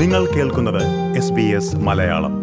നിങ്ങൾ 0.00 0.22
കേൾക്കുന്നത് 0.36 0.82
S 1.20 1.34
B 1.38 1.46
S 1.58 1.76
Malayalam 1.88 2.34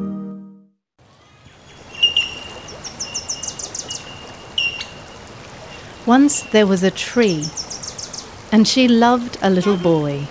Once 6.06 6.36
there 6.54 6.68
was 6.68 6.82
a 6.84 6.92
tree, 6.92 7.46
and 8.52 8.68
she 8.68 8.88
loved 8.88 9.38
a 9.42 9.50
little 9.50 9.78
boy. 9.78 10.28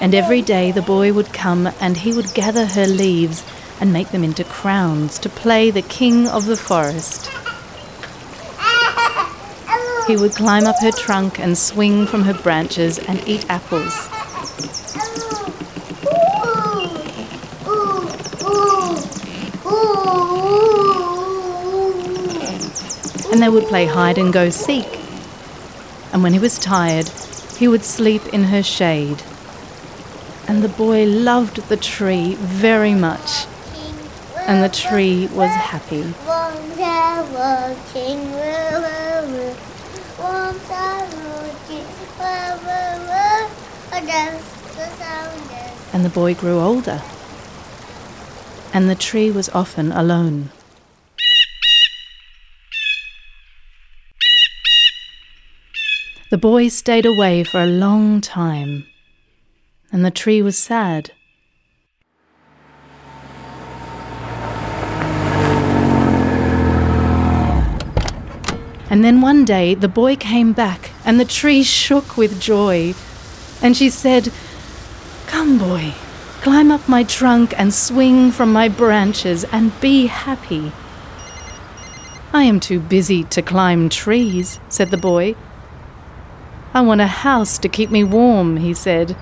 And 0.00 0.14
every 0.14 0.42
day 0.42 0.70
the 0.70 0.82
boy 0.82 1.12
would 1.12 1.32
come 1.32 1.70
and 1.80 1.96
he 1.96 2.12
would 2.12 2.34
gather 2.34 2.66
her 2.66 2.86
leaves 2.86 3.42
and 3.80 3.92
make 3.92 4.10
them 4.10 4.22
into 4.22 4.44
crowns 4.44 5.18
to 5.20 5.28
play 5.28 5.70
the 5.70 5.82
king 5.82 6.28
of 6.28 6.46
the 6.46 6.56
forest. 6.56 7.30
He 10.06 10.16
would 10.16 10.32
climb 10.32 10.66
up 10.66 10.76
her 10.80 10.90
trunk 10.90 11.40
and 11.40 11.56
swing 11.56 12.06
from 12.06 12.22
her 12.24 12.34
branches 12.34 12.98
and 12.98 13.26
eat 13.26 13.46
apples. 13.48 14.08
and 23.39 23.45
they 23.45 23.49
would 23.49 23.67
play 23.67 23.85
hide 23.85 24.17
and 24.17 24.33
go 24.33 24.49
seek. 24.49 24.99
And 26.11 26.23
when 26.23 26.33
he 26.33 26.39
was 26.39 26.59
tired, 26.59 27.07
he 27.57 27.69
would 27.69 27.85
sleep 27.85 28.33
in 28.33 28.43
her 28.45 28.61
shade. 28.61 29.23
And 30.45 30.61
the 30.61 30.67
boy 30.67 31.05
loved 31.05 31.69
the 31.69 31.77
tree 31.77 32.35
very 32.35 32.93
much, 32.93 33.45
and 34.45 34.61
the 34.61 34.67
tree 34.67 35.29
was 35.31 35.51
happy. 35.51 36.13
And 45.91 46.05
the 46.05 46.09
boy 46.09 46.35
grew 46.35 46.59
older, 46.59 47.01
and 48.73 48.89
the 48.89 48.95
tree 48.95 49.31
was 49.31 49.49
often 49.49 49.91
alone. 49.91 50.51
The 56.29 56.37
boy 56.37 56.67
stayed 56.67 57.07
away 57.07 57.43
for 57.43 57.59
a 57.59 57.65
long 57.65 58.21
time, 58.21 58.85
and 59.91 60.05
the 60.05 60.11
tree 60.11 60.43
was 60.43 60.57
sad. 60.57 61.11
And 68.91 69.03
then 69.03 69.21
one 69.21 69.43
day 69.45 69.73
the 69.73 69.87
boy 69.87 70.15
came 70.15 70.53
back, 70.53 70.91
and 71.03 71.19
the 71.19 71.25
tree 71.25 71.63
shook 71.63 72.15
with 72.15 72.39
joy. 72.39 72.93
And 73.61 73.75
she 73.75 73.89
said, 73.89 74.31
Boy, 75.57 75.95
climb 76.41 76.71
up 76.71 76.87
my 76.87 77.03
trunk 77.03 77.53
and 77.57 77.73
swing 77.73 78.31
from 78.31 78.53
my 78.53 78.69
branches 78.69 79.43
and 79.45 79.77
be 79.81 80.05
happy. 80.05 80.71
I 82.31 82.43
am 82.43 82.59
too 82.59 82.79
busy 82.79 83.23
to 83.25 83.41
climb 83.41 83.89
trees, 83.89 84.59
said 84.69 84.91
the 84.91 84.97
boy. 84.97 85.35
I 86.71 86.81
want 86.81 87.01
a 87.01 87.07
house 87.07 87.57
to 87.57 87.67
keep 87.67 87.89
me 87.89 88.03
warm, 88.03 88.57
he 88.57 88.75
said. 88.75 89.17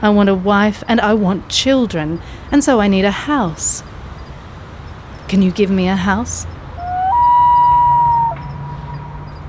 I 0.00 0.08
want 0.08 0.30
a 0.30 0.34
wife 0.34 0.82
and 0.88 1.00
I 1.02 1.12
want 1.12 1.50
children, 1.50 2.22
and 2.50 2.64
so 2.64 2.80
I 2.80 2.88
need 2.88 3.04
a 3.04 3.10
house. 3.10 3.82
Can 5.28 5.42
you 5.42 5.50
give 5.50 5.70
me 5.70 5.86
a 5.86 5.96
house? 5.96 6.46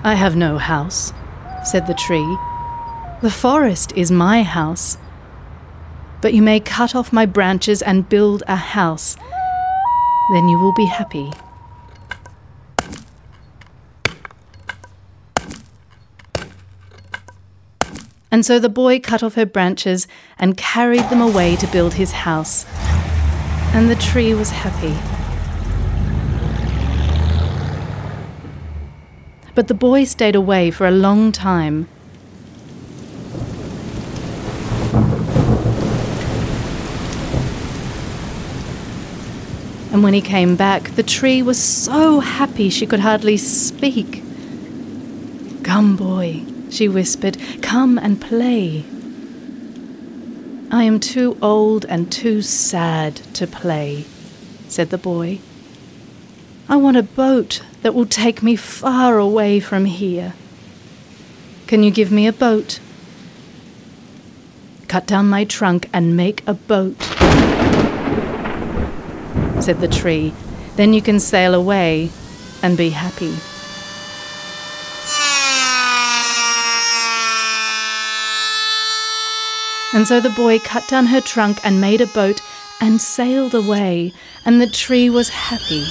I 0.03 0.15
have 0.15 0.35
no 0.35 0.57
house, 0.57 1.13
said 1.63 1.87
the 1.87 1.93
tree. 1.93 2.37
The 3.21 3.31
forest 3.31 3.93
is 3.95 4.11
my 4.11 4.43
house. 4.43 4.97
But 6.27 6.33
you 6.33 6.41
may 6.41 6.59
cut 6.59 6.93
off 6.93 7.13
my 7.13 7.25
branches 7.25 7.81
and 7.81 8.09
build 8.09 8.43
a 8.49 8.57
house. 8.57 9.15
Then 10.33 10.49
you 10.49 10.59
will 10.59 10.73
be 10.73 10.85
happy. 10.85 11.31
And 18.29 18.45
so 18.45 18.59
the 18.59 18.67
boy 18.67 18.99
cut 18.99 19.23
off 19.23 19.35
her 19.35 19.45
branches 19.45 20.05
and 20.37 20.57
carried 20.57 21.09
them 21.09 21.21
away 21.21 21.55
to 21.55 21.67
build 21.67 21.93
his 21.93 22.11
house. 22.11 22.65
And 23.73 23.89
the 23.89 23.95
tree 23.95 24.33
was 24.33 24.49
happy. 24.49 24.97
But 29.55 29.69
the 29.69 29.73
boy 29.73 30.03
stayed 30.03 30.35
away 30.35 30.71
for 30.71 30.85
a 30.85 30.91
long 30.91 31.31
time. 31.31 31.87
And 39.97 40.03
when 40.03 40.13
he 40.13 40.21
came 40.21 40.55
back, 40.55 40.91
the 40.91 41.01
tree 41.01 41.41
was 41.41 41.57
so 41.57 42.19
happy 42.19 42.69
she 42.69 42.85
could 42.85 42.99
hardly 42.99 43.35
speak. 43.35 44.21
Come, 45.63 45.95
boy, 45.95 46.43
she 46.69 46.87
whispered, 46.87 47.35
come 47.63 47.97
and 47.97 48.21
play. 48.21 48.85
I 50.69 50.83
am 50.83 50.99
too 50.99 51.35
old 51.41 51.83
and 51.85 52.11
too 52.11 52.43
sad 52.43 53.15
to 53.33 53.47
play, 53.47 54.05
said 54.67 54.91
the 54.91 54.99
boy. 54.99 55.39
I 56.69 56.75
want 56.75 56.97
a 56.97 57.01
boat 57.01 57.63
that 57.81 57.95
will 57.95 58.05
take 58.05 58.43
me 58.43 58.55
far 58.55 59.17
away 59.17 59.59
from 59.59 59.85
here. 59.85 60.35
Can 61.65 61.81
you 61.81 61.89
give 61.89 62.11
me 62.11 62.27
a 62.27 62.33
boat? 62.33 62.79
Cut 64.87 65.07
down 65.07 65.27
my 65.27 65.43
trunk 65.43 65.89
and 65.91 66.15
make 66.15 66.47
a 66.47 66.53
boat, 66.53 67.06
said 69.67 69.81
the 69.81 69.87
tree. 69.89 70.33
Then 70.77 70.93
you 70.93 71.01
can 71.01 71.19
sail 71.19 71.53
away 71.53 72.09
and 72.63 72.77
be 72.77 72.91
happy. 72.91 73.35
And 79.93 80.07
so 80.07 80.21
the 80.21 80.29
boy 80.29 80.59
cut 80.59 80.87
down 80.87 81.07
her 81.07 81.19
trunk 81.19 81.59
and 81.65 81.81
made 81.81 81.99
a 81.99 82.07
boat 82.07 82.39
and 82.79 83.01
sailed 83.01 83.53
away, 83.53 84.13
and 84.45 84.61
the 84.61 84.69
tree 84.69 85.09
was 85.09 85.27
happy. 85.27 85.83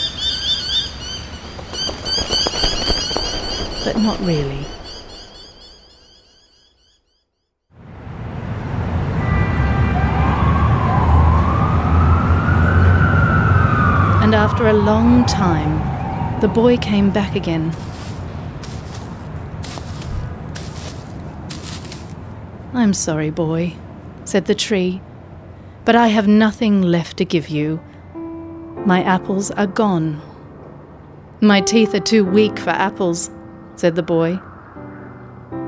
But 3.85 4.01
not 4.01 4.19
really. 4.21 4.76
After 14.47 14.69
a 14.69 14.73
long 14.73 15.25
time, 15.27 16.41
the 16.41 16.47
boy 16.47 16.77
came 16.77 17.11
back 17.11 17.35
again. 17.35 17.75
I'm 22.73 22.95
sorry, 22.95 23.31
boy, 23.31 23.75
said 24.25 24.45
the 24.45 24.55
tree, 24.55 25.03
but 25.85 25.97
I 25.97 26.07
have 26.07 26.29
nothing 26.29 26.81
left 26.81 27.17
to 27.17 27.25
give 27.25 27.49
you. 27.49 27.81
My 28.87 29.03
apples 29.03 29.51
are 29.51 29.67
gone. 29.67 30.23
My 31.41 31.61
teeth 31.61 31.93
are 31.97 32.09
too 32.13 32.25
weak 32.25 32.57
for 32.57 32.71
apples, 32.71 33.33
said 33.75 33.97
the 33.97 34.05
boy. 34.05 34.39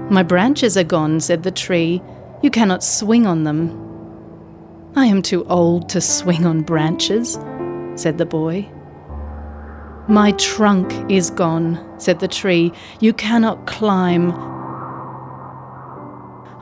My 0.08 0.22
branches 0.22 0.76
are 0.76 0.84
gone, 0.84 1.18
said 1.18 1.42
the 1.42 1.50
tree. 1.50 2.00
You 2.42 2.50
cannot 2.52 2.84
swing 2.84 3.26
on 3.26 3.42
them. 3.42 3.74
I 4.94 5.06
am 5.06 5.20
too 5.20 5.44
old 5.46 5.88
to 5.88 6.00
swing 6.00 6.46
on 6.46 6.62
branches, 6.62 7.40
said 7.98 8.18
the 8.18 8.26
boy. 8.26 8.68
My 10.08 10.32
trunk 10.32 10.92
is 11.10 11.30
gone, 11.30 11.84
said 11.98 12.20
the 12.20 12.28
tree. 12.28 12.72
You 13.00 13.12
cannot 13.12 13.66
climb. 13.66 14.30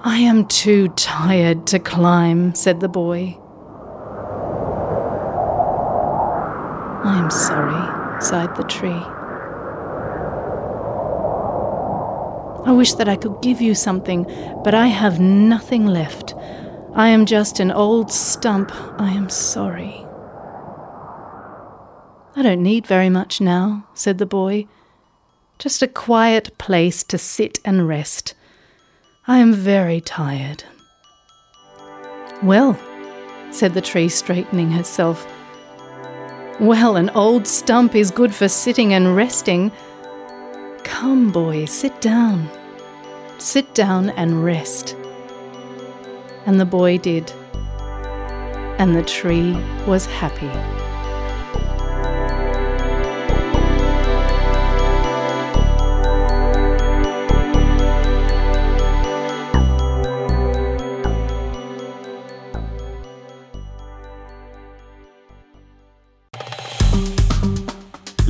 I 0.02 0.18
am 0.18 0.46
too 0.46 0.88
tired 0.88 1.66
to 1.68 1.78
climb, 1.78 2.54
said 2.54 2.80
the 2.80 2.88
boy. 2.88 3.38
I 7.04 7.18
am 7.18 7.30
sorry, 7.30 8.20
sighed 8.20 8.56
the 8.56 8.64
tree. 8.64 9.02
I 12.64 12.72
wish 12.72 12.94
that 12.94 13.08
I 13.08 13.16
could 13.16 13.42
give 13.42 13.60
you 13.60 13.74
something, 13.74 14.24
but 14.64 14.74
I 14.74 14.86
have 14.86 15.20
nothing 15.20 15.86
left. 15.86 16.34
I 16.94 17.08
am 17.08 17.26
just 17.26 17.60
an 17.60 17.70
old 17.70 18.10
stump. 18.10 18.72
I 18.98 19.10
am 19.10 19.28
sorry. 19.28 20.05
I 22.38 22.42
don't 22.42 22.62
need 22.62 22.86
very 22.86 23.08
much 23.08 23.40
now, 23.40 23.86
said 23.94 24.18
the 24.18 24.26
boy. 24.26 24.66
Just 25.58 25.80
a 25.80 25.88
quiet 25.88 26.58
place 26.58 27.02
to 27.04 27.16
sit 27.16 27.58
and 27.64 27.88
rest. 27.88 28.34
I 29.26 29.38
am 29.38 29.54
very 29.54 30.02
tired. 30.02 30.62
Well, 32.42 32.78
said 33.50 33.72
the 33.72 33.80
tree, 33.80 34.10
straightening 34.10 34.70
herself. 34.70 35.26
Well, 36.60 36.96
an 36.96 37.08
old 37.10 37.46
stump 37.46 37.94
is 37.94 38.10
good 38.10 38.34
for 38.34 38.48
sitting 38.48 38.92
and 38.92 39.16
resting. 39.16 39.72
Come, 40.84 41.32
boy, 41.32 41.64
sit 41.64 41.98
down. 42.02 42.50
Sit 43.38 43.74
down 43.74 44.10
and 44.10 44.44
rest. 44.44 44.94
And 46.44 46.60
the 46.60 46.66
boy 46.66 46.98
did. 46.98 47.32
And 48.78 48.94
the 48.94 49.02
tree 49.02 49.52
was 49.86 50.04
happy. 50.04 50.50